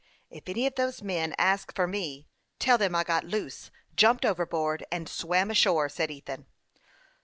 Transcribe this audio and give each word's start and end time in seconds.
If 0.31 0.49
any 0.49 0.65
of 0.65 0.73
those 0.73 1.03
men 1.03 1.35
ask 1.37 1.75
for 1.75 1.85
me, 1.87 2.27
tell 2.57 2.79
them 2.79 2.95
I 2.95 3.03
got 3.03 3.23
loose, 3.23 3.69
jumped 3.95 4.25
overboard, 4.25 4.83
and 4.91 5.07
swam 5.07 5.51
ashore," 5.51 5.89
said 5.89 6.09
Ethan. 6.09 6.47